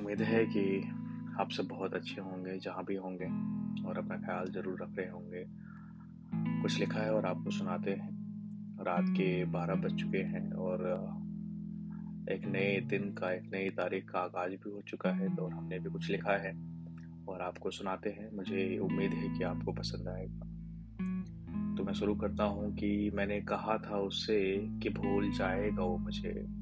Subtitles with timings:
[0.00, 0.62] उम्मीद है कि
[1.40, 3.26] आप सब बहुत अच्छे होंगे, जहाँ भी होंगे,
[3.88, 5.44] और अपना ख्याल ज़रूर रख रहे होंगे।
[6.62, 10.84] कुछ लिखा है और आपको सुनाते हैं। रात के बारह बज चुके हैं और
[12.30, 15.78] एक नए दिन का, एक नई तारीख का आगाज़ भी हो चुका है तो हमने
[15.78, 16.52] भी कुछ लिखा है
[17.28, 20.46] और आपको सुनाते हैं। मुझे उम्मीद है कि आपको पसंद आएगा।
[21.76, 24.40] तो मैं शुरू करता हूँ कि मैंने कहा था उससे
[24.82, 26.59] कि भूल जाएगा वो मुझे।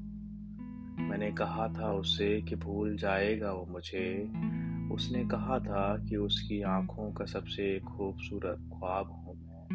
[1.01, 4.31] मैंने कहा था उससे कि भूल जाएगा वो मुझे।
[4.93, 9.67] उसने कहा था कि उसकी आँखों का सबसे खूबसूरत ख्वाब हूँ मैं।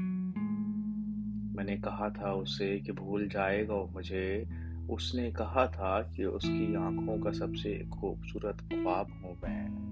[1.56, 4.48] मैंने कहा था उससे कि भूल जाएगा वो मुझे।
[4.91, 9.84] उसने कहा था कि उसकी आँखों का सबसे खूबसूरत ख्वाब हूँ मैं।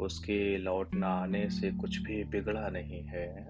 [0.00, 3.48] उसके लौट न आने से कुछ भी बिगड़ा नहीं है।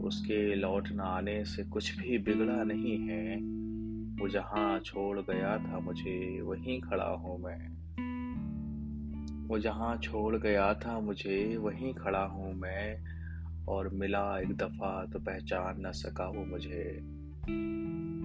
[0.00, 3.54] उसके लौट न आने से कुछ भी बिगड़ा नहीं है।
[4.20, 7.74] वो जहाँ छोड़ गया था मुझे, वहीं खड़ा हूँ मैं।
[9.48, 13.04] वो जहाँ छोड़ गया था मुझे, वहीं खड़ा हूँ मैं।
[13.68, 17.00] और मिला एक दफ़ा तो पहचान न सका वो मुझे।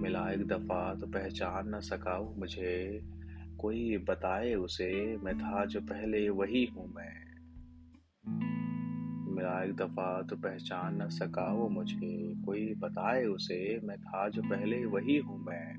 [0.02, 3.00] मिला एक दफ़ा तो पहचान न सका वो मुझे।
[3.58, 7.30] कोई बताए उसे, मैं था जो पहले वही हूँ मैं।
[9.40, 14.42] मिला एक दफ़ा तो पहचान न सका वो मुझे। कोई बताए उसे, मैं था जो
[14.42, 15.78] पहले वही हूँ मैं।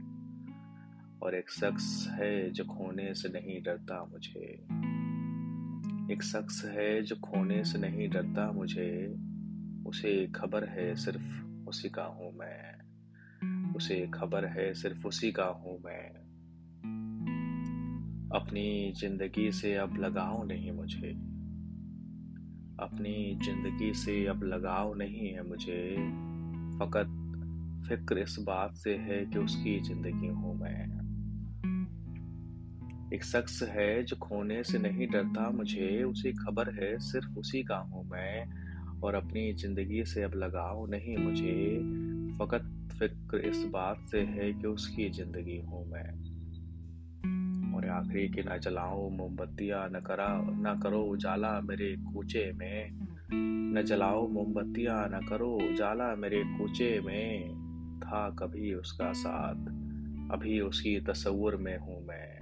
[1.23, 4.65] और एक शख्स है जो खोने से नहीं डरता मुझे।
[6.13, 9.15] एक शख्स है जो खोने से नहीं डरता मुझे।
[9.87, 15.81] उसे खबर है सिर्फ़ उसी का हूँ मैं। उसे खबर है सिर्फ़ उसी का हूँ
[15.85, 16.09] मैं।
[18.39, 21.40] अपनी ज़िंदगी से अब लगाव नहीं मुझे।
[22.81, 25.95] अपनी ज़िंदगी से अब लगाव नहीं है मुझे।
[26.79, 27.17] फकत
[27.89, 31.01] फ़िक्र इस बात से है कि उसकी ज़िंदगी हूँ मैं।
[33.13, 37.75] एक शख्स है जो खोने से नहीं डरता मुझे, उसे खबर है सिर्फ़ उसी का
[37.75, 38.45] हूँ मैं
[39.03, 41.77] और अपनी ज़िंदगी से अब लगाव नहीं मुझे।
[42.37, 46.30] फ़कत फ़िक्र इस बात से है कि उसकी ज़िंदगी हूँ मैं।
[47.75, 52.89] और आखिरी की न जलाओ मोमबत्तियाँ न करा न करो उजाला मेरे कूचे में।
[53.73, 57.61] न जलाओ मोमबत्तियाँ न करो उजाला मेरे कूचे में।
[57.99, 59.55] था कभी उसका साथ
[60.31, 62.37] अभी उसकी तस्वुर में हूँ मैं।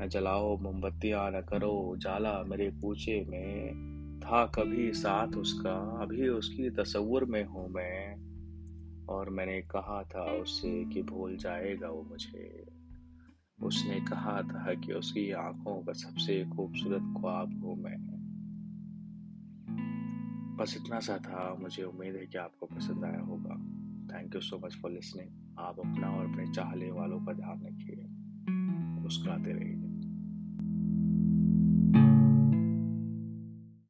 [0.00, 3.88] न जलाओ मोमबत्तियाँ न करो उजाला मेरे पूछे में।
[4.20, 8.28] था कभी साथ उसका अभी उसकी तस्वुर में हूँ मैं।
[9.06, 12.66] और मैंने कहा था उससे कि भूल जाएगा वो मुझे।
[13.62, 18.18] उसने कहा था कि उसकी आँखों का सबसे खूबसूरत ख्वाब हूँ मैं
[20.56, 23.54] बस इतना सा था। मुझे उम्मीद है कि आपको पसंद आया होगा।
[24.14, 28.06] Thank you so much for listening आप अपना और अपने चाहने वालों का ध्यान रखिए।
[29.00, 29.87] मुस्कुराते रहिए।